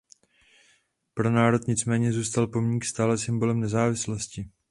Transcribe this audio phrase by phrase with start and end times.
[1.13, 4.49] Pro národ nicméně zůstal pomník stále symbolem nezávislosti.